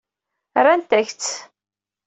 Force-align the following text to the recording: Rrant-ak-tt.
Rrant-ak-tt. 0.63 1.31